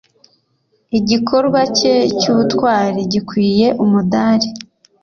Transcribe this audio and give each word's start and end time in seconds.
Igikorwa 0.97 1.59
cye 1.77 1.93
cyubutwari 2.19 2.99
gikwiye 3.11 3.67
umudari. 3.83 4.49